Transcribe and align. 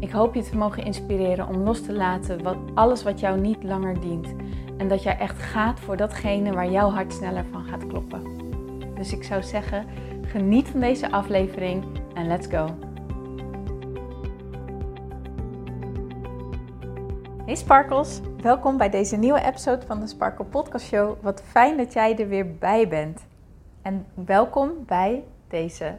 Ik 0.00 0.10
hoop 0.10 0.34
je 0.34 0.42
te 0.42 0.56
mogen 0.56 0.84
inspireren 0.84 1.48
om 1.48 1.56
los 1.56 1.82
te 1.82 1.92
laten 1.92 2.42
wat, 2.42 2.56
alles 2.74 3.02
wat 3.02 3.20
jou 3.20 3.40
niet 3.40 3.62
langer 3.62 4.00
dient. 4.00 4.34
En 4.76 4.88
dat 4.88 5.02
jij 5.02 5.18
echt 5.18 5.42
gaat 5.42 5.80
voor 5.80 5.96
datgene 5.96 6.52
waar 6.52 6.70
jouw 6.70 6.90
hart 6.90 7.12
sneller 7.12 7.44
van 7.50 7.64
gaat 7.64 7.86
kloppen. 7.86 8.22
Dus 8.94 9.12
ik 9.12 9.24
zou 9.24 9.42
zeggen, 9.42 9.86
geniet 10.22 10.68
van 10.68 10.80
deze 10.80 11.10
aflevering 11.10 11.84
en 12.14 12.26
let's 12.26 12.46
go. 12.46 12.66
Hey 17.44 17.54
Sparkles, 17.54 18.20
welkom 18.42 18.76
bij 18.76 18.90
deze 18.90 19.16
nieuwe 19.16 19.44
episode 19.44 19.86
van 19.86 20.00
de 20.00 20.06
Sparkle 20.06 20.44
Podcast 20.44 20.86
Show. 20.86 21.16
Wat 21.22 21.42
fijn 21.42 21.76
dat 21.76 21.92
jij 21.92 22.18
er 22.18 22.28
weer 22.28 22.56
bij 22.56 22.88
bent. 22.88 23.26
En 23.82 24.06
welkom 24.14 24.70
bij 24.86 25.24
deze 25.48 25.96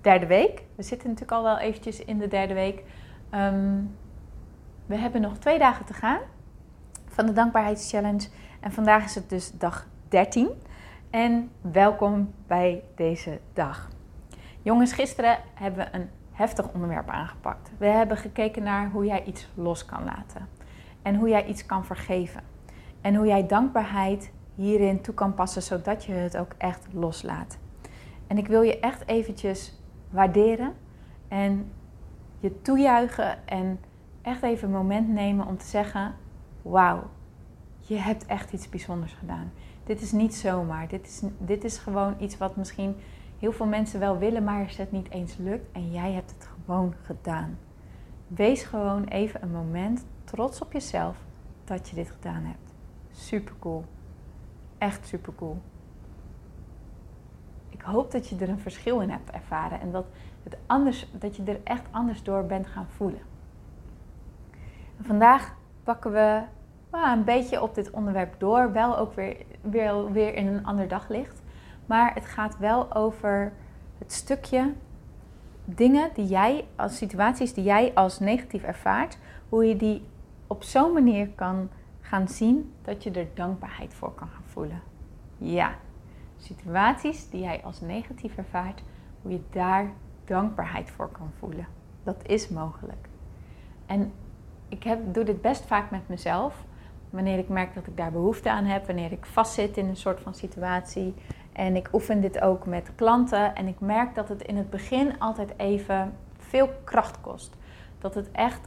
derde 0.00 0.26
week. 0.26 0.62
We 0.74 0.82
zitten 0.82 1.08
natuurlijk 1.08 1.38
al 1.38 1.42
wel 1.42 1.58
eventjes 1.58 2.04
in 2.04 2.18
de 2.18 2.28
derde 2.28 2.54
week. 2.54 2.82
Ehm, 3.36 3.82
we 4.86 4.96
hebben 4.96 5.20
nog 5.20 5.38
twee 5.38 5.58
dagen 5.58 5.84
te 5.84 5.94
gaan 5.94 6.20
van 7.06 7.26
de 7.26 7.32
Dankbaarheidschallenge. 7.32 8.28
En 8.60 8.72
vandaag 8.72 9.04
is 9.04 9.14
het 9.14 9.30
dus 9.30 9.52
dag 9.52 9.86
13. 10.08 10.48
En 11.10 11.50
welkom 11.60 12.34
bij 12.46 12.82
deze 12.94 13.40
dag. 13.52 13.90
Jongens, 14.62 14.92
gisteren 14.92 15.38
hebben 15.54 15.84
we 15.84 15.98
een 15.98 16.08
heftig 16.32 16.72
onderwerp 16.72 17.08
aangepakt. 17.08 17.70
We 17.78 17.86
hebben 17.86 18.16
gekeken 18.16 18.62
naar 18.62 18.90
hoe 18.90 19.04
jij 19.04 19.24
iets 19.24 19.48
los 19.54 19.84
kan 19.84 20.04
laten. 20.04 20.48
En 21.02 21.14
hoe 21.14 21.28
jij 21.28 21.46
iets 21.46 21.66
kan 21.66 21.84
vergeven. 21.84 22.42
En 23.00 23.14
hoe 23.14 23.26
jij 23.26 23.46
dankbaarheid 23.46 24.32
hierin 24.54 25.00
toe 25.00 25.14
kan 25.14 25.34
passen, 25.34 25.62
zodat 25.62 26.04
je 26.04 26.12
het 26.12 26.36
ook 26.36 26.52
echt 26.58 26.86
loslaat. 26.92 27.58
En 28.26 28.38
ik 28.38 28.46
wil 28.46 28.62
je 28.62 28.80
echt 28.80 29.08
eventjes 29.08 29.80
waarderen 30.10 30.72
en 31.28 31.72
je 32.38 32.62
toejuichen 32.62 33.48
en 33.48 33.80
echt 34.22 34.42
even 34.42 34.68
een 34.68 34.74
moment 34.74 35.08
nemen 35.08 35.46
om 35.46 35.56
te 35.56 35.66
zeggen: 35.66 36.14
Wauw, 36.62 37.02
je 37.78 37.96
hebt 37.96 38.26
echt 38.26 38.52
iets 38.52 38.68
bijzonders 38.68 39.12
gedaan. 39.12 39.52
Dit 39.84 40.00
is 40.00 40.12
niet 40.12 40.34
zomaar. 40.34 40.88
Dit 40.88 41.06
is, 41.06 41.22
dit 41.38 41.64
is 41.64 41.78
gewoon 41.78 42.14
iets 42.18 42.38
wat 42.38 42.56
misschien 42.56 42.96
heel 43.38 43.52
veel 43.52 43.66
mensen 43.66 44.00
wel 44.00 44.18
willen, 44.18 44.44
maar 44.44 44.74
het 44.76 44.92
niet 44.92 45.10
eens 45.10 45.36
lukt. 45.36 45.72
En 45.72 45.92
jij 45.92 46.12
hebt 46.12 46.30
het 46.30 46.48
gewoon 46.64 46.94
gedaan. 47.02 47.58
Wees 48.26 48.62
gewoon 48.62 49.04
even 49.04 49.42
een 49.42 49.52
moment 49.52 50.04
trots 50.24 50.60
op 50.60 50.72
jezelf 50.72 51.16
dat 51.64 51.88
je 51.88 51.94
dit 51.94 52.10
gedaan 52.10 52.44
hebt. 52.44 52.74
Super 53.10 53.54
cool. 53.58 53.84
Echt 54.78 55.06
super 55.06 55.34
cool. 55.34 55.58
Ik 57.68 57.80
hoop 57.80 58.10
dat 58.10 58.28
je 58.28 58.36
er 58.36 58.48
een 58.48 58.58
verschil 58.58 59.00
in 59.00 59.10
hebt 59.10 59.30
ervaren 59.30 59.80
en 59.80 59.90
dat 59.92 60.06
anders, 60.66 61.06
dat 61.12 61.36
je 61.36 61.42
er 61.42 61.60
echt 61.64 61.84
anders 61.90 62.22
door 62.22 62.44
bent 62.44 62.66
gaan 62.66 62.86
voelen. 62.88 63.20
vandaag 65.00 65.54
pakken 65.82 66.12
we 66.12 66.42
een 66.90 67.24
beetje 67.24 67.62
op 67.62 67.74
dit 67.74 67.90
onderwerp 67.90 68.34
door, 68.38 68.72
wel 68.72 68.98
ook 68.98 69.14
weer, 69.14 69.36
weer, 69.60 70.12
weer 70.12 70.34
in 70.34 70.46
een 70.46 70.66
ander 70.66 70.88
daglicht. 70.88 71.42
Maar 71.86 72.14
het 72.14 72.26
gaat 72.26 72.58
wel 72.58 72.94
over 72.94 73.52
het 73.98 74.12
stukje 74.12 74.72
dingen 75.64 76.10
die 76.14 76.26
jij, 76.26 76.64
als 76.76 76.96
situaties 76.96 77.54
die 77.54 77.64
jij 77.64 77.94
als 77.94 78.18
negatief 78.18 78.62
ervaart, 78.62 79.18
hoe 79.48 79.64
je 79.64 79.76
die 79.76 80.06
op 80.46 80.62
zo'n 80.62 80.92
manier 80.92 81.28
kan 81.28 81.68
gaan 82.00 82.28
zien 82.28 82.72
dat 82.82 83.02
je 83.02 83.10
er 83.10 83.26
dankbaarheid 83.34 83.94
voor 83.94 84.14
kan 84.14 84.28
gaan 84.28 84.44
voelen. 84.46 84.82
Ja, 85.38 85.74
situaties 86.36 87.30
die 87.30 87.40
jij 87.40 87.60
als 87.64 87.80
negatief 87.80 88.36
ervaart, 88.36 88.82
hoe 89.22 89.32
je 89.32 89.40
daar 89.50 89.92
dankbaarheid 90.26 90.90
voor 90.90 91.08
kan 91.08 91.30
voelen. 91.38 91.66
Dat 92.02 92.16
is 92.22 92.48
mogelijk. 92.48 93.08
En 93.86 94.12
ik 94.68 94.82
heb, 94.82 95.14
doe 95.14 95.24
dit 95.24 95.40
best 95.40 95.64
vaak 95.64 95.90
met 95.90 96.08
mezelf. 96.08 96.64
Wanneer 97.10 97.38
ik 97.38 97.48
merk 97.48 97.74
dat 97.74 97.86
ik 97.86 97.96
daar 97.96 98.12
behoefte 98.12 98.50
aan 98.50 98.64
heb, 98.64 98.86
wanneer 98.86 99.12
ik 99.12 99.26
vastzit 99.26 99.76
in 99.76 99.86
een 99.86 99.96
soort 99.96 100.20
van 100.20 100.34
situatie. 100.34 101.14
En 101.52 101.76
ik 101.76 101.88
oefen 101.92 102.20
dit 102.20 102.40
ook 102.40 102.66
met 102.66 102.90
klanten. 102.94 103.54
En 103.54 103.66
ik 103.66 103.80
merk 103.80 104.14
dat 104.14 104.28
het 104.28 104.42
in 104.42 104.56
het 104.56 104.70
begin 104.70 105.18
altijd 105.18 105.52
even 105.56 106.12
veel 106.38 106.68
kracht 106.84 107.20
kost. 107.20 107.56
Dat 107.98 108.14
het 108.14 108.30
echt, 108.32 108.60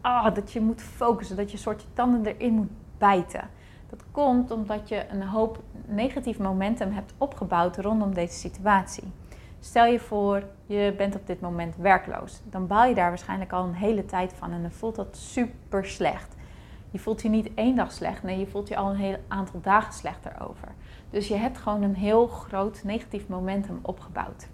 ah, 0.00 0.34
dat 0.34 0.52
je 0.52 0.60
moet 0.60 0.82
focussen, 0.82 1.36
dat 1.36 1.50
je 1.50 1.56
een 1.56 1.62
soort 1.62 1.86
tanden 1.92 2.26
erin 2.26 2.52
moet 2.52 2.70
bijten. 2.98 3.48
Dat 3.90 4.04
komt 4.10 4.50
omdat 4.50 4.88
je 4.88 5.06
een 5.10 5.22
hoop 5.22 5.62
negatief 5.86 6.38
momentum 6.38 6.92
hebt 6.92 7.14
opgebouwd 7.18 7.76
rondom 7.76 8.14
deze 8.14 8.38
situatie. 8.38 9.04
Stel 9.60 9.86
je 9.86 10.00
voor, 10.00 10.42
je 10.66 10.94
bent 10.96 11.14
op 11.14 11.26
dit 11.26 11.40
moment 11.40 11.76
werkloos. 11.76 12.40
Dan 12.50 12.66
baal 12.66 12.88
je 12.88 12.94
daar 12.94 13.08
waarschijnlijk 13.08 13.52
al 13.52 13.64
een 13.64 13.74
hele 13.74 14.04
tijd 14.04 14.32
van 14.32 14.52
en 14.52 14.62
dan 14.62 14.70
voelt 14.70 14.96
dat 14.96 15.16
super 15.16 15.86
slecht. 15.86 16.34
Je 16.90 16.98
voelt 16.98 17.22
je 17.22 17.28
niet 17.28 17.54
één 17.54 17.76
dag 17.76 17.92
slecht, 17.92 18.22
nee, 18.22 18.38
je 18.38 18.46
voelt 18.46 18.68
je 18.68 18.76
al 18.76 18.90
een 18.90 18.96
heel 18.96 19.16
aantal 19.28 19.60
dagen 19.60 19.92
slechter 19.92 20.32
over. 20.48 20.68
Dus 21.10 21.28
je 21.28 21.34
hebt 21.34 21.58
gewoon 21.58 21.82
een 21.82 21.94
heel 21.94 22.26
groot 22.26 22.80
negatief 22.84 23.28
momentum 23.28 23.78
opgebouwd. 23.82 24.48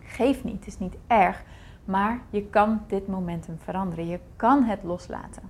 Geef 0.00 0.44
niet, 0.44 0.54
het 0.54 0.66
is 0.66 0.78
niet 0.78 0.96
erg, 1.06 1.44
maar 1.84 2.20
je 2.30 2.46
kan 2.46 2.80
dit 2.86 3.08
momentum 3.08 3.58
veranderen. 3.58 4.06
Je 4.06 4.20
kan 4.36 4.64
het 4.64 4.82
loslaten. 4.82 5.42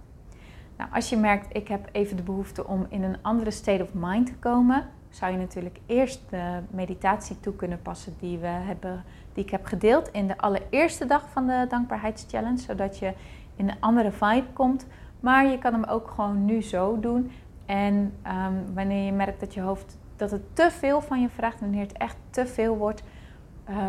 Nou, 0.76 0.90
als 0.92 1.08
je 1.08 1.16
merkt, 1.16 1.56
ik 1.56 1.68
heb 1.68 1.88
even 1.92 2.16
de 2.16 2.22
behoefte 2.22 2.66
om 2.66 2.86
in 2.88 3.02
een 3.02 3.22
andere 3.22 3.50
state 3.50 3.82
of 3.82 3.94
mind 3.94 4.26
te 4.26 4.34
komen, 4.34 4.88
zou 5.14 5.32
je 5.32 5.38
natuurlijk 5.38 5.78
eerst 5.86 6.20
de 6.30 6.60
meditatie 6.70 7.40
toe 7.40 7.56
kunnen 7.56 7.82
passen 7.82 8.14
die, 8.20 8.38
we 8.38 8.46
hebben, 8.46 9.04
die 9.32 9.44
ik 9.44 9.50
heb 9.50 9.64
gedeeld 9.64 10.08
in 10.08 10.26
de 10.26 10.38
allereerste 10.38 11.06
dag 11.06 11.28
van 11.32 11.46
de 11.46 11.66
Dankbaarheidschallenge, 11.68 12.58
zodat 12.58 12.98
je 12.98 13.12
in 13.56 13.68
een 13.68 13.80
andere 13.80 14.10
vibe 14.12 14.46
komt. 14.52 14.86
Maar 15.20 15.46
je 15.46 15.58
kan 15.58 15.72
hem 15.72 15.84
ook 15.84 16.10
gewoon 16.10 16.44
nu 16.44 16.62
zo 16.62 17.00
doen. 17.00 17.30
En 17.66 18.12
ehm, 18.22 18.52
wanneer 18.74 19.04
je 19.04 19.12
merkt 19.12 19.40
dat 19.40 19.54
je 19.54 19.60
hoofd 19.60 19.98
dat 20.16 20.30
het 20.30 20.56
te 20.56 20.70
veel 20.70 21.00
van 21.00 21.20
je 21.20 21.28
vraagt, 21.28 21.60
wanneer 21.60 21.82
het 21.82 21.96
echt 21.96 22.16
te 22.30 22.46
veel 22.46 22.76
wordt, 22.76 23.02
uh, 23.70 23.88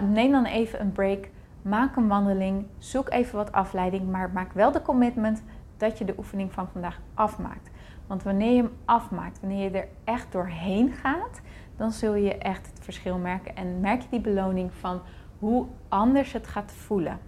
neem 0.00 0.32
dan 0.32 0.44
even 0.44 0.80
een 0.80 0.92
break. 0.92 1.28
Maak 1.62 1.96
een 1.96 2.08
wandeling, 2.08 2.66
zoek 2.78 3.10
even 3.10 3.36
wat 3.36 3.52
afleiding, 3.52 4.10
maar 4.10 4.30
maak 4.30 4.52
wel 4.52 4.72
de 4.72 4.82
commitment 4.82 5.42
dat 5.76 5.98
je 5.98 6.04
de 6.04 6.14
oefening 6.16 6.52
van 6.52 6.68
vandaag 6.72 7.00
afmaakt. 7.14 7.70
Want 8.06 8.22
wanneer 8.22 8.50
je 8.50 8.62
hem 8.62 8.72
afmaakt, 8.84 9.40
wanneer 9.40 9.70
je 9.70 9.78
er 9.78 9.88
echt 10.04 10.32
doorheen 10.32 10.92
gaat, 10.92 11.40
dan 11.76 11.92
zul 11.92 12.14
je 12.14 12.38
echt 12.38 12.66
het 12.66 12.84
verschil 12.84 13.18
merken. 13.18 13.56
En 13.56 13.80
merk 13.80 14.02
je 14.02 14.08
die 14.10 14.20
beloning 14.20 14.74
van 14.74 15.00
hoe 15.38 15.66
anders 15.88 16.32
het 16.32 16.46
gaat 16.46 16.72
voelen. 16.72 17.18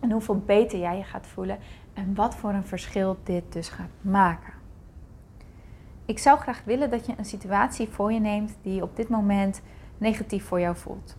En 0.00 0.10
hoeveel 0.10 0.38
beter 0.38 0.78
jij 0.78 0.96
je 0.96 1.04
gaat 1.04 1.26
voelen. 1.26 1.58
En 1.94 2.14
wat 2.14 2.34
voor 2.34 2.52
een 2.52 2.66
verschil 2.66 3.16
dit 3.22 3.52
dus 3.52 3.68
gaat 3.68 3.90
maken. 4.00 4.52
Ik 6.04 6.18
zou 6.18 6.38
graag 6.38 6.62
willen 6.64 6.90
dat 6.90 7.06
je 7.06 7.14
een 7.16 7.24
situatie 7.24 7.88
voor 7.88 8.12
je 8.12 8.20
neemt 8.20 8.58
die 8.62 8.82
op 8.82 8.96
dit 8.96 9.08
moment 9.08 9.62
negatief 9.98 10.44
voor 10.44 10.60
jou 10.60 10.76
voelt. 10.76 11.16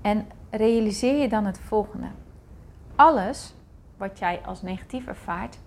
En 0.00 0.26
realiseer 0.50 1.20
je 1.20 1.28
dan 1.28 1.44
het 1.44 1.58
volgende. 1.58 2.06
Alles 2.94 3.54
wat 3.96 4.18
jij 4.18 4.40
als 4.44 4.62
negatief 4.62 5.06
ervaart, 5.06 5.58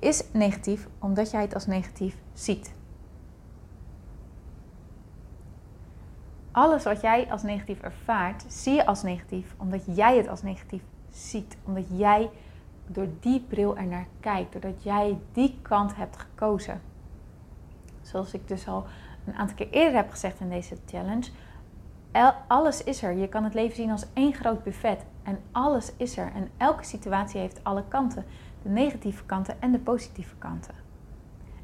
is 0.00 0.24
negatief 0.32 0.88
omdat 0.98 1.30
jij 1.30 1.40
het 1.40 1.54
als 1.54 1.66
negatief 1.66 2.16
ziet. 2.32 2.72
Alles 6.52 6.84
wat 6.84 7.00
jij 7.00 7.30
als 7.30 7.42
negatief 7.42 7.80
ervaart, 7.80 8.44
zie 8.48 8.74
je 8.74 8.86
als 8.86 9.02
negatief 9.02 9.54
omdat 9.56 9.82
jij 9.96 10.16
het 10.16 10.28
als 10.28 10.42
negatief 10.42 10.82
ziet. 11.10 11.56
Omdat 11.64 11.84
jij 11.92 12.30
door 12.86 13.06
die 13.20 13.40
bril 13.48 13.76
er 13.76 13.86
naar 13.86 14.06
kijkt, 14.20 14.52
doordat 14.52 14.82
jij 14.82 15.18
die 15.32 15.58
kant 15.62 15.96
hebt 15.96 16.16
gekozen. 16.16 16.80
Zoals 18.02 18.34
ik 18.34 18.48
dus 18.48 18.68
al 18.68 18.86
een 19.26 19.34
aantal 19.34 19.56
keer 19.56 19.70
eerder 19.70 19.94
heb 19.94 20.10
gezegd 20.10 20.40
in 20.40 20.48
deze 20.48 20.76
challenge. 20.86 21.30
Alles 22.46 22.84
is 22.84 23.02
er. 23.02 23.12
Je 23.12 23.28
kan 23.28 23.44
het 23.44 23.54
leven 23.54 23.76
zien 23.76 23.90
als 23.90 24.06
één 24.12 24.34
groot 24.34 24.62
buffet. 24.62 25.04
En 25.22 25.38
alles 25.52 25.92
is 25.96 26.16
er. 26.16 26.32
En 26.34 26.50
elke 26.56 26.84
situatie 26.84 27.40
heeft 27.40 27.64
alle 27.64 27.84
kanten 27.88 28.24
de 28.62 28.68
negatieve 28.68 29.24
kanten 29.24 29.60
en 29.60 29.72
de 29.72 29.78
positieve 29.78 30.36
kanten. 30.36 30.74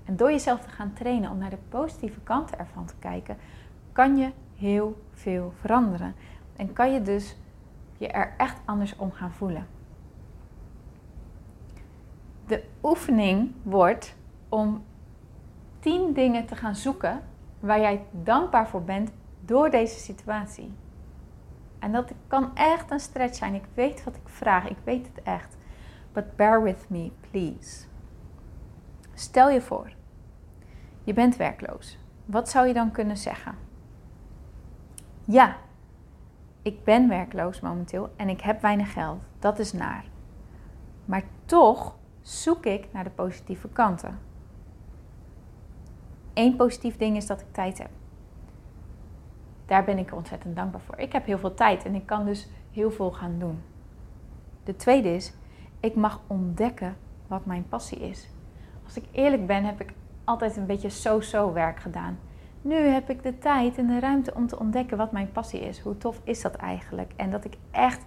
En 0.05 0.17
door 0.17 0.31
jezelf 0.31 0.61
te 0.61 0.69
gaan 0.69 0.93
trainen 0.93 1.31
om 1.31 1.39
naar 1.39 1.51
de 1.51 1.59
positieve 1.69 2.21
kanten 2.21 2.59
ervan 2.59 2.87
te 2.87 2.95
kijken, 2.99 3.37
kan 3.93 4.17
je 4.17 4.31
heel 4.57 5.03
veel 5.13 5.53
veranderen. 5.61 6.15
En 6.57 6.73
kan 6.73 6.93
je 6.93 7.03
dus 7.03 7.37
je 7.99 8.09
er 8.09 8.35
echt 8.37 8.61
anders 8.65 8.97
om 8.97 9.13
gaan 9.13 9.33
voelen. 9.33 9.67
De 12.47 12.65
oefening 12.83 13.53
wordt 13.63 14.17
om 14.49 14.85
tien 15.79 16.13
dingen 16.13 16.47
te 16.47 16.57
gaan 16.57 16.75
zoeken 16.75 17.21
waar 17.61 17.81
jij 17.81 18.05
dankbaar 18.11 18.69
voor 18.69 18.83
bent 18.83 19.11
door 19.41 19.71
deze 19.71 19.99
situatie. 19.99 20.73
En 21.79 21.93
dat 21.93 22.13
kan 22.27 22.57
echt 22.57 22.91
een 22.91 23.01
stretch 23.01 23.35
zijn. 23.35 23.55
Ik 23.55 23.65
weet 23.75 24.05
wat 24.05 24.17
ik 24.17 24.29
vraag, 24.29 24.69
ik 24.69 24.77
weet 24.85 25.07
het 25.07 25.23
echt. 25.23 25.56
But 26.17 26.37
bear 26.37 26.63
with 26.63 26.89
me, 26.89 27.11
please. 27.31 27.85
Stel 29.15 29.51
je 29.51 29.61
voor, 29.61 29.93
je 31.05 31.13
bent 31.13 31.37
werkloos. 31.37 31.99
Wat 32.25 32.49
zou 32.49 32.67
je 32.67 32.75
dan 32.75 32.91
kunnen 32.91 33.17
zeggen? 33.17 33.55
Ja, 35.25 35.57
ik 36.63 36.85
ben 36.85 37.09
werkloos 37.09 37.61
momenteel 37.61 38.11
en 38.17 38.29
ik 38.29 38.41
heb 38.41 38.61
weinig 38.61 38.93
geld. 38.93 39.23
Dat 39.39 39.59
is 39.59 39.73
naar. 39.73 40.05
Maar 41.05 41.23
toch 41.45 41.97
zoek 42.21 42.67
ik 42.67 42.93
naar 42.93 43.05
de 43.05 43.11
positieve 43.11 43.69
kanten. 43.69 44.19
Eén 46.35 46.57
positief 46.57 46.97
ding 46.97 47.17
is 47.17 47.27
dat 47.27 47.41
ik 47.41 47.53
tijd 47.53 47.79
heb. 47.79 47.91
Daar 49.67 49.85
ben 49.85 49.99
ik 49.99 50.15
ontzettend 50.15 50.57
dankbaar 50.57 50.81
voor. 50.81 50.99
Ik 50.99 51.13
heb 51.13 51.27
heel 51.27 51.39
veel 51.39 51.55
tijd 51.55 51.85
en 51.85 51.95
ik 51.95 52.07
kan 52.07 52.25
dus 52.25 52.49
heel 52.71 52.91
veel 52.91 53.13
gaan 53.13 53.39
doen. 53.39 53.63
De 54.65 54.77
tweede 54.77 55.15
is, 55.15 55.33
ik 55.81 55.95
mag 55.95 56.21
ontdekken 56.27 56.97
wat 57.27 57.47
mijn 57.47 57.69
passie 57.69 57.99
is. 57.99 58.29
Als 58.85 58.97
ik 58.97 59.05
eerlijk 59.13 59.47
ben, 59.47 59.65
heb 59.65 59.81
ik 59.81 59.93
altijd 60.25 60.57
een 60.57 60.67
beetje 60.67 60.89
so-so 60.89 61.53
werk 61.53 61.81
gedaan. 61.81 62.19
Nu 62.63 62.75
heb 62.75 63.11
ik 63.11 63.23
de 63.23 63.39
tijd 63.39 63.79
en 63.79 63.87
de 63.87 64.01
ruimte 64.01 64.35
om 64.35 64.47
te 64.47 64.59
ontdekken 64.59 64.97
wat 64.97 65.13
mijn 65.13 65.33
passie 65.33 65.61
is. 65.61 65.81
Hoe 65.81 65.99
tof 65.99 66.21
is 66.25 66.43
dat 66.43 66.55
eigenlijk? 66.55 67.13
En 67.17 67.31
dat 67.31 67.45
ik 67.45 67.57
echt 67.71 68.05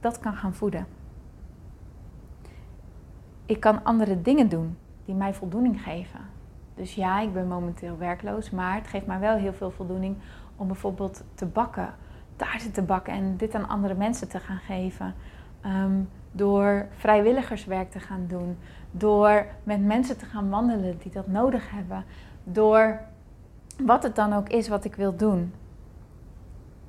dat 0.00 0.18
kan 0.18 0.34
gaan 0.34 0.54
voeden. 0.54 0.86
Ik 3.46 3.60
kan 3.60 3.84
andere 3.84 4.22
dingen 4.22 4.48
doen 4.48 4.76
die 5.04 5.14
mij 5.14 5.34
voldoening 5.34 5.82
geven. 5.82 6.20
Dus 6.74 6.94
ja, 6.94 7.20
ik 7.20 7.32
ben 7.32 7.48
momenteel 7.48 7.98
werkloos, 7.98 8.50
maar 8.50 8.74
het 8.74 8.86
geeft 8.86 9.06
mij 9.06 9.18
wel 9.18 9.36
heel 9.36 9.52
veel 9.52 9.70
voldoening 9.70 10.16
om 10.56 10.66
bijvoorbeeld 10.66 11.24
te 11.34 11.46
bakken, 11.46 11.94
taarten 12.36 12.72
te 12.72 12.82
bakken 12.82 13.12
en 13.12 13.36
dit 13.36 13.54
aan 13.54 13.68
andere 13.68 13.94
mensen 13.94 14.28
te 14.28 14.38
gaan 14.38 14.58
geven. 14.58 15.14
Um, 15.66 16.08
door 16.32 16.86
vrijwilligerswerk 16.96 17.90
te 17.90 18.00
gaan 18.00 18.26
doen, 18.26 18.58
door 18.90 19.46
met 19.62 19.84
mensen 19.84 20.18
te 20.18 20.24
gaan 20.24 20.50
wandelen 20.50 20.98
die 20.98 21.12
dat 21.12 21.26
nodig 21.26 21.70
hebben, 21.70 22.04
door 22.44 23.00
wat 23.84 24.02
het 24.02 24.16
dan 24.16 24.32
ook 24.32 24.48
is 24.48 24.68
wat 24.68 24.84
ik 24.84 24.94
wil 24.94 25.16
doen. 25.16 25.54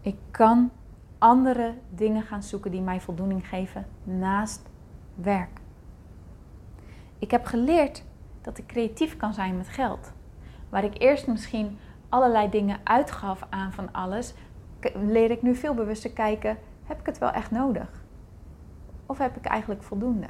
Ik 0.02 0.18
kan 0.32 0.72
andere 1.18 1.74
dingen 1.90 2.24
gaan 2.24 2.44
zoeken 2.44 2.72
die 2.72 2.82
mij 2.82 3.02
voldoening 3.02 3.48
geven 3.48 3.86
naast 4.04 4.70
werk. 5.16 5.60
Ik 7.20 7.32
heb 7.32 7.46
geleerd 7.46 8.04
dat 8.42 8.58
ik 8.58 8.66
creatief 8.66 9.18
kan 9.18 9.34
zijn 9.34 9.58
met 9.58 9.68
geld. 9.68 10.12
Waar 10.70 10.84
ik 10.84 11.02
eerst 11.02 11.28
misschien 11.28 11.78
allerlei 12.10 12.50
dingen 12.50 12.80
uitgaf 12.84 13.46
aan 13.50 13.74
van 13.74 13.92
alles, 13.92 14.34
leer 14.94 15.32
ik 15.32 15.42
nu 15.42 15.56
veel 15.56 15.74
bewuster 15.74 16.12
kijken: 16.12 16.58
heb 16.84 17.00
ik 17.00 17.06
het 17.06 17.18
wel 17.18 17.32
echt 17.32 17.52
nodig? 17.52 18.01
Of 19.12 19.18
heb 19.18 19.38
ik 19.38 19.46
eigenlijk 19.46 19.84
voldoende? 19.84 20.28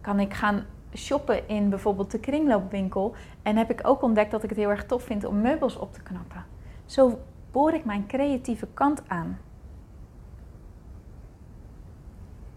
Kan 0.00 0.20
ik 0.20 0.34
gaan 0.34 0.64
shoppen 0.94 1.48
in 1.48 1.68
bijvoorbeeld 1.68 2.10
de 2.10 2.18
kringloopwinkel 2.18 3.14
en 3.42 3.56
heb 3.56 3.70
ik 3.70 3.80
ook 3.82 4.02
ontdekt 4.02 4.30
dat 4.30 4.42
ik 4.42 4.48
het 4.48 4.58
heel 4.58 4.70
erg 4.70 4.86
tof 4.86 5.02
vind 5.02 5.24
om 5.24 5.40
meubels 5.40 5.76
op 5.76 5.92
te 5.92 6.02
knappen? 6.02 6.44
Zo 6.84 7.18
boor 7.50 7.72
ik 7.72 7.84
mijn 7.84 8.06
creatieve 8.06 8.68
kant 8.74 9.08
aan. 9.08 9.38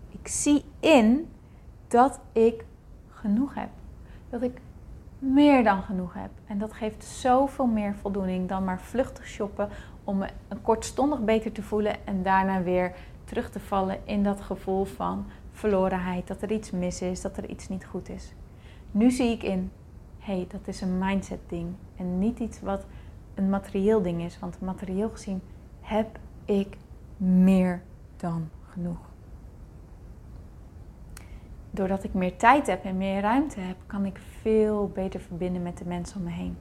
Ik 0.09 0.27
zie 0.27 0.65
in 0.79 1.29
dat 1.87 2.19
ik 2.31 2.65
genoeg 3.09 3.53
heb. 3.53 3.69
Dat 4.29 4.41
ik 4.41 4.61
meer 5.19 5.63
dan 5.63 5.81
genoeg 5.81 6.13
heb. 6.13 6.31
En 6.45 6.57
dat 6.57 6.73
geeft 6.73 7.03
zoveel 7.03 7.67
meer 7.67 7.95
voldoening 7.95 8.49
dan 8.49 8.63
maar 8.63 8.81
vluchtig 8.81 9.27
shoppen 9.27 9.69
om 10.03 10.17
me 10.17 10.27
een 10.47 10.61
kortstondig 10.61 11.23
beter 11.23 11.51
te 11.51 11.63
voelen 11.63 12.05
en 12.05 12.23
daarna 12.23 12.61
weer 12.61 12.95
terug 13.29 13.49
te 13.49 13.59
vallen 13.59 13.97
in 14.03 14.23
dat 14.23 14.41
gevoel 14.41 14.85
van 14.85 15.25
verlorenheid, 15.51 16.27
dat 16.27 16.41
er 16.41 16.51
iets 16.51 16.71
mis 16.71 17.01
is, 17.01 17.21
dat 17.21 17.37
er 17.37 17.49
iets 17.49 17.67
niet 17.67 17.85
goed 17.85 18.09
is. 18.09 18.33
Nu 18.91 19.11
zie 19.11 19.31
ik 19.31 19.43
in, 19.43 19.71
hey, 20.19 20.45
dat 20.49 20.67
is 20.67 20.81
een 20.81 20.97
mindset 20.97 21.39
ding 21.47 21.73
en 21.95 22.19
niet 22.19 22.39
iets 22.39 22.61
wat 22.61 22.85
een 23.35 23.49
materieel 23.49 24.01
ding 24.01 24.21
is, 24.21 24.39
want 24.39 24.61
materieel 24.61 25.09
gezien 25.09 25.41
heb 25.81 26.19
ik 26.45 26.77
meer 27.17 27.81
dan 28.17 28.49
genoeg 28.69 29.09
doordat 31.71 32.03
ik 32.03 32.13
meer 32.13 32.37
tijd 32.37 32.67
heb 32.67 32.83
en 32.83 32.97
meer 32.97 33.21
ruimte 33.21 33.59
heb, 33.59 33.75
kan 33.85 34.05
ik 34.05 34.19
veel 34.41 34.91
beter 34.93 35.19
verbinden 35.19 35.63
met 35.63 35.77
de 35.77 35.85
mensen 35.85 36.17
om 36.17 36.23
me 36.23 36.31
heen. 36.31 36.57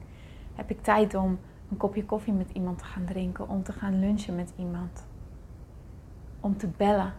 Heb 0.55 0.69
ik 0.69 0.81
tijd 0.81 1.15
om 1.15 1.39
een 1.71 1.77
kopje 1.77 2.05
koffie 2.05 2.33
met 2.33 2.49
iemand 2.53 2.77
te 2.77 2.83
gaan 2.83 3.05
drinken, 3.05 3.49
om 3.49 3.63
te 3.63 3.73
gaan 3.73 3.99
lunchen 3.99 4.35
met 4.35 4.53
iemand, 4.55 5.05
om 6.39 6.57
te 6.57 6.67
bellen, 6.67 7.13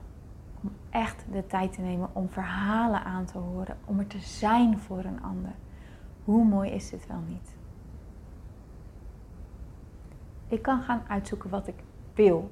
om 0.62 0.72
echt 0.90 1.24
de 1.32 1.46
tijd 1.46 1.72
te 1.72 1.80
nemen 1.80 2.08
om 2.12 2.28
verhalen 2.28 3.04
aan 3.04 3.24
te 3.24 3.38
horen, 3.38 3.76
om 3.84 3.98
er 3.98 4.06
te 4.06 4.18
zijn 4.18 4.78
voor 4.78 5.04
een 5.04 5.22
ander. 5.22 5.52
Hoe 6.24 6.44
mooi 6.44 6.70
is 6.70 6.90
dit 6.90 7.06
wel 7.06 7.22
niet? 7.28 7.56
Ik 10.48 10.62
kan 10.62 10.82
gaan 10.82 11.02
uitzoeken 11.08 11.50
wat 11.50 11.66
ik 11.66 11.82
wil. 12.14 12.50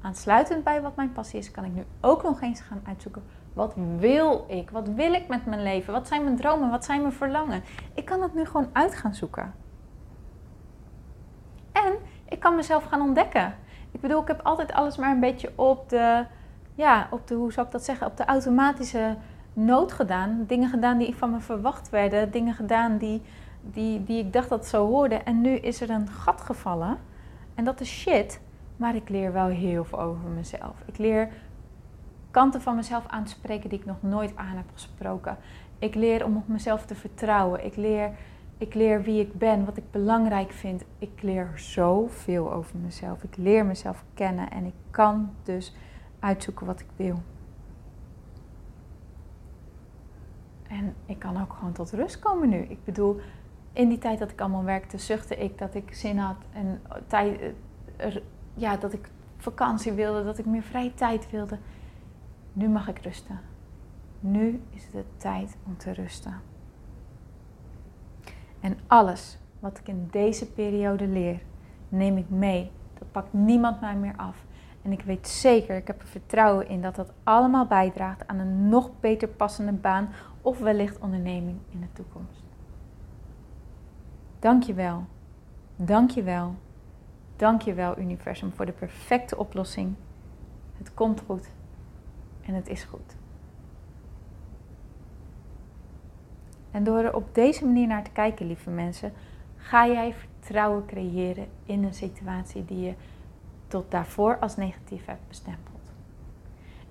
Aansluitend 0.00 0.64
bij 0.64 0.82
wat 0.82 0.96
mijn 0.96 1.12
passie 1.12 1.38
is, 1.38 1.50
kan 1.50 1.64
ik 1.64 1.72
nu 1.72 1.84
ook 2.00 2.22
nog 2.22 2.40
eens 2.40 2.60
gaan 2.60 2.80
uitzoeken 2.84 3.22
wat 3.58 3.74
wil 3.98 4.44
ik? 4.48 4.70
Wat 4.70 4.88
wil 4.88 5.12
ik 5.12 5.28
met 5.28 5.46
mijn 5.46 5.62
leven? 5.62 5.92
Wat 5.92 6.08
zijn 6.08 6.24
mijn 6.24 6.36
dromen? 6.36 6.70
Wat 6.70 6.84
zijn 6.84 7.00
mijn 7.00 7.12
verlangen? 7.12 7.62
Ik 7.94 8.04
kan 8.04 8.22
het 8.22 8.34
nu 8.34 8.44
gewoon 8.44 8.68
uit 8.72 8.94
gaan 8.94 9.14
zoeken. 9.14 9.54
En 11.72 11.94
ik 12.28 12.40
kan 12.40 12.54
mezelf 12.54 12.84
gaan 12.84 13.00
ontdekken. 13.00 13.54
Ik 13.90 14.00
bedoel, 14.00 14.20
ik 14.20 14.28
heb 14.28 14.40
altijd 14.42 14.72
alles 14.72 14.96
maar 14.96 15.10
een 15.10 15.20
beetje 15.20 15.52
op 15.54 15.88
de, 15.88 16.24
ja, 16.74 17.08
op 17.10 17.26
de, 17.26 17.34
hoe 17.34 17.52
zou 17.52 17.66
ik 17.66 17.72
dat 17.72 17.84
zeggen, 17.84 18.06
op 18.06 18.16
de 18.16 18.24
automatische 18.24 19.16
nood 19.52 19.92
gedaan. 19.92 20.44
Dingen 20.46 20.68
gedaan 20.68 20.98
die 20.98 21.16
van 21.16 21.30
me 21.30 21.40
verwacht 21.40 21.90
werden. 21.90 22.30
Dingen 22.30 22.54
gedaan 22.54 22.98
die, 22.98 23.22
die, 23.62 24.04
die 24.04 24.24
ik 24.24 24.32
dacht 24.32 24.48
dat 24.48 24.66
zo 24.66 24.86
hoorde. 24.86 25.14
En 25.14 25.40
nu 25.40 25.50
is 25.50 25.80
er 25.80 25.90
een 25.90 26.08
gat 26.08 26.40
gevallen. 26.40 26.98
En 27.54 27.64
dat 27.64 27.80
is 27.80 27.90
shit. 27.90 28.40
Maar 28.76 28.94
ik 28.94 29.08
leer 29.08 29.32
wel 29.32 29.46
heel 29.46 29.84
veel 29.84 30.00
over 30.00 30.28
mezelf. 30.28 30.74
Ik 30.86 30.98
leer 30.98 31.28
kanten 32.30 32.62
van 32.62 32.76
mezelf 32.76 33.04
aan 33.06 33.24
te 33.24 33.30
spreken 33.30 33.68
die 33.68 33.78
ik 33.78 33.84
nog 33.84 33.96
nooit 34.00 34.36
aan 34.36 34.56
heb 34.56 34.70
gesproken. 34.72 35.36
Ik 35.78 35.94
leer 35.94 36.24
om 36.24 36.36
op 36.36 36.48
mezelf 36.48 36.84
te 36.84 36.94
vertrouwen. 36.94 37.64
Ik 37.64 37.76
leer, 37.76 38.10
ik 38.58 38.74
leer 38.74 39.02
wie 39.02 39.20
ik 39.20 39.38
ben, 39.38 39.64
wat 39.64 39.76
ik 39.76 39.90
belangrijk 39.90 40.52
vind. 40.52 40.84
Ik 40.98 41.22
leer 41.22 41.52
zoveel 41.54 42.52
over 42.52 42.78
mezelf. 42.78 43.22
Ik 43.22 43.36
leer 43.36 43.66
mezelf 43.66 44.04
kennen 44.14 44.50
en 44.50 44.64
ik 44.64 44.74
kan 44.90 45.30
dus 45.42 45.74
uitzoeken 46.18 46.66
wat 46.66 46.80
ik 46.80 46.86
wil. 46.96 47.22
En 50.68 50.94
ik 51.06 51.18
kan 51.18 51.40
ook 51.40 51.52
gewoon 51.52 51.72
tot 51.72 51.92
rust 51.92 52.18
komen 52.18 52.48
nu. 52.48 52.58
Ik 52.58 52.84
bedoel, 52.84 53.20
in 53.72 53.88
die 53.88 53.98
tijd 53.98 54.18
dat 54.18 54.30
ik 54.30 54.40
allemaal 54.40 54.64
werkte, 54.64 54.98
zuchtte 54.98 55.36
ik 55.36 55.58
dat 55.58 55.74
ik 55.74 55.94
zin 55.94 56.18
had 56.18 56.36
en 56.52 56.80
tijd, 57.06 57.54
eh, 57.96 58.16
ja, 58.54 58.76
dat 58.76 58.92
ik 58.92 59.10
vakantie 59.36 59.92
wilde, 59.92 60.24
dat 60.24 60.38
ik 60.38 60.46
meer 60.46 60.62
vrije 60.62 60.94
tijd 60.94 61.30
wilde. 61.30 61.58
Nu 62.52 62.68
mag 62.68 62.88
ik 62.88 62.98
rusten. 62.98 63.40
Nu 64.20 64.62
is 64.70 64.84
het 64.84 64.92
de 64.92 65.04
tijd 65.16 65.56
om 65.66 65.76
te 65.76 65.92
rusten. 65.92 66.34
En 68.60 68.78
alles 68.86 69.38
wat 69.60 69.78
ik 69.78 69.88
in 69.88 70.08
deze 70.10 70.52
periode 70.52 71.06
leer, 71.06 71.40
neem 71.88 72.16
ik 72.16 72.30
mee. 72.30 72.70
Dat 72.98 73.12
pakt 73.12 73.32
niemand 73.32 73.80
mij 73.80 73.96
meer 73.96 74.16
af. 74.16 74.44
En 74.82 74.92
ik 74.92 75.02
weet 75.02 75.28
zeker, 75.28 75.76
ik 75.76 75.86
heb 75.86 76.00
er 76.00 76.08
vertrouwen 76.08 76.68
in 76.68 76.82
dat 76.82 76.94
dat 76.96 77.12
allemaal 77.22 77.66
bijdraagt 77.66 78.26
aan 78.26 78.38
een 78.38 78.68
nog 78.68 78.90
beter 79.00 79.28
passende 79.28 79.72
baan 79.72 80.08
of 80.42 80.58
wellicht 80.58 80.98
onderneming 80.98 81.58
in 81.70 81.80
de 81.80 81.92
toekomst. 81.92 82.42
Dank 84.38 84.62
je 84.62 84.74
wel. 84.74 85.04
Dank 85.76 86.10
je 86.10 86.22
wel. 86.22 86.54
Dank 87.36 87.62
je 87.62 87.74
wel, 87.74 87.98
universum, 87.98 88.52
voor 88.52 88.66
de 88.66 88.72
perfecte 88.72 89.36
oplossing. 89.36 89.94
Het 90.78 90.94
komt 90.94 91.22
goed 91.26 91.50
en 92.40 92.54
het 92.54 92.68
is 92.68 92.84
goed. 92.84 93.16
En 96.70 96.84
door 96.84 96.98
er 96.98 97.14
op 97.14 97.34
deze 97.34 97.64
manier 97.64 97.86
naar 97.86 98.04
te 98.04 98.10
kijken, 98.10 98.46
lieve 98.46 98.70
mensen, 98.70 99.12
ga 99.56 99.86
jij 99.86 100.14
vertrouwen 100.14 100.86
creëren 100.86 101.46
in 101.64 101.84
een 101.84 101.94
situatie 101.94 102.64
die 102.64 102.80
je 102.80 102.94
tot 103.68 103.90
daarvoor 103.90 104.38
als 104.38 104.56
negatief 104.56 105.06
hebt 105.06 105.28
bestempeld. 105.28 105.92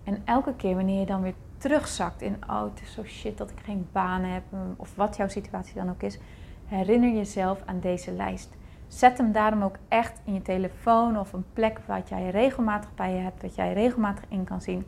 En 0.03 0.21
elke 0.25 0.55
keer 0.55 0.75
wanneer 0.75 0.99
je 0.99 1.05
dan 1.05 1.21
weer 1.21 1.33
terugzakt 1.57 2.21
in, 2.21 2.37
oh 2.49 2.63
het 2.63 2.81
is 2.81 2.93
zo 2.93 3.03
shit 3.03 3.37
dat 3.37 3.49
ik 3.51 3.59
geen 3.63 3.87
baan 3.91 4.21
heb, 4.21 4.43
of 4.75 4.95
wat 4.95 5.15
jouw 5.15 5.27
situatie 5.27 5.75
dan 5.75 5.89
ook 5.89 6.01
is, 6.01 6.19
herinner 6.65 7.15
jezelf 7.15 7.61
aan 7.65 7.79
deze 7.79 8.11
lijst. 8.11 8.49
Zet 8.87 9.17
hem 9.17 9.31
daarom 9.31 9.63
ook 9.63 9.75
echt 9.87 10.21
in 10.23 10.33
je 10.33 10.41
telefoon 10.41 11.19
of 11.19 11.33
een 11.33 11.45
plek 11.53 11.79
wat 11.85 12.09
jij 12.09 12.29
regelmatig 12.29 12.95
bij 12.95 13.13
je 13.13 13.19
hebt, 13.19 13.41
wat 13.41 13.55
jij 13.55 13.73
regelmatig 13.73 14.23
in 14.27 14.43
kan 14.43 14.61
zien. 14.61 14.85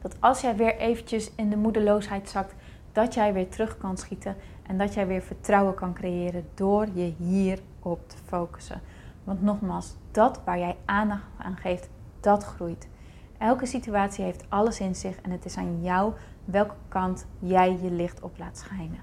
Dat 0.00 0.16
als 0.20 0.40
jij 0.40 0.56
weer 0.56 0.76
eventjes 0.76 1.34
in 1.34 1.50
de 1.50 1.56
moedeloosheid 1.56 2.28
zakt, 2.28 2.54
dat 2.94 3.14
jij 3.14 3.32
weer 3.32 3.48
terug 3.48 3.78
kan 3.78 3.96
schieten 3.96 4.36
en 4.66 4.78
dat 4.78 4.94
jij 4.94 5.06
weer 5.06 5.22
vertrouwen 5.22 5.74
kan 5.74 5.94
creëren 5.94 6.46
door 6.54 6.86
je 6.92 7.14
hierop 7.18 8.08
te 8.08 8.16
focussen. 8.24 8.80
Want 9.24 9.42
nogmaals, 9.42 9.96
dat 10.10 10.40
waar 10.44 10.58
jij 10.58 10.76
aandacht 10.84 11.26
aan 11.38 11.56
geeft, 11.56 11.88
dat 12.20 12.44
groeit. 12.44 12.88
Elke 13.38 13.66
situatie 13.66 14.24
heeft 14.24 14.44
alles 14.48 14.80
in 14.80 14.94
zich 14.94 15.20
en 15.20 15.30
het 15.30 15.44
is 15.44 15.56
aan 15.56 15.82
jou 15.82 16.12
welke 16.44 16.74
kant 16.88 17.26
jij 17.38 17.78
je 17.82 17.90
licht 17.90 18.22
op 18.22 18.38
laat 18.38 18.58
schijnen. 18.58 19.00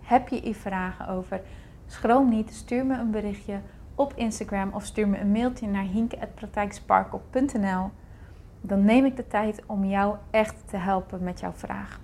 Heb 0.00 0.28
je 0.28 0.40
hier 0.40 0.54
vragen 0.54 1.08
over? 1.08 1.40
Schroom 1.86 2.28
niet, 2.28 2.54
stuur 2.54 2.86
me 2.86 2.98
een 2.98 3.10
berichtje 3.10 3.60
op 3.94 4.12
Instagram 4.14 4.70
of 4.72 4.84
stuur 4.84 5.08
me 5.08 5.18
een 5.18 5.32
mailtje 5.32 5.66
naar 5.66 5.84
hinke.praktijksparkle.nl. 5.84 7.90
Dan 8.60 8.84
neem 8.84 9.04
ik 9.04 9.16
de 9.16 9.26
tijd 9.26 9.62
om 9.66 9.84
jou 9.84 10.16
echt 10.30 10.68
te 10.68 10.76
helpen 10.76 11.22
met 11.22 11.40
jouw 11.40 11.52
vraag. 11.52 12.02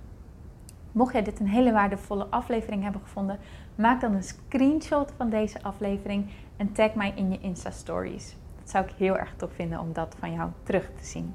Mocht 0.91 1.13
jij 1.13 1.23
dit 1.23 1.39
een 1.39 1.47
hele 1.47 1.71
waardevolle 1.71 2.27
aflevering 2.29 2.83
hebben 2.83 3.01
gevonden, 3.01 3.39
maak 3.75 4.01
dan 4.01 4.13
een 4.13 4.23
screenshot 4.23 5.13
van 5.17 5.29
deze 5.29 5.63
aflevering 5.63 6.29
en 6.57 6.71
tag 6.71 6.93
mij 6.93 7.13
in 7.15 7.31
je 7.31 7.39
Insta 7.39 7.71
Stories. 7.71 8.35
Dat 8.59 8.69
zou 8.69 8.85
ik 8.85 8.91
heel 8.97 9.17
erg 9.17 9.33
tof 9.37 9.51
vinden 9.53 9.79
om 9.79 9.93
dat 9.93 10.15
van 10.19 10.33
jou 10.33 10.49
terug 10.63 10.89
te 10.95 11.05
zien. 11.05 11.33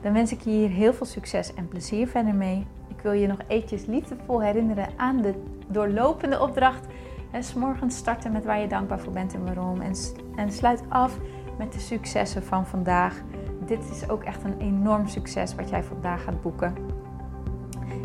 Dan 0.00 0.12
wens 0.12 0.32
ik 0.32 0.40
je 0.40 0.50
hier 0.50 0.68
heel 0.68 0.94
veel 0.94 1.06
succes 1.06 1.54
en 1.54 1.68
plezier 1.68 2.08
verder 2.08 2.34
mee. 2.34 2.66
Ik 2.88 3.00
wil 3.00 3.12
je 3.12 3.26
nog 3.26 3.38
eventjes 3.46 3.86
liefdevol 3.86 4.42
herinneren 4.42 4.88
aan 4.96 5.20
de 5.20 5.34
doorlopende 5.68 6.40
opdracht. 6.40 6.86
En 7.30 7.44
s 7.44 7.54
morgens 7.54 7.96
starten 7.96 8.32
met 8.32 8.44
waar 8.44 8.60
je 8.60 8.66
dankbaar 8.66 9.00
voor 9.00 9.12
bent 9.12 9.34
en 9.34 9.44
waarom. 9.44 9.80
En, 9.80 9.94
en 10.36 10.52
sluit 10.52 10.82
af 10.88 11.18
met 11.58 11.72
de 11.72 11.78
successen 11.78 12.42
van 12.42 12.66
vandaag. 12.66 13.22
Dit 13.66 13.90
is 13.90 14.08
ook 14.08 14.22
echt 14.22 14.44
een 14.44 14.60
enorm 14.60 15.08
succes 15.08 15.54
wat 15.54 15.68
jij 15.68 15.82
vandaag 15.82 16.24
gaat 16.24 16.42
boeken. 16.42 16.93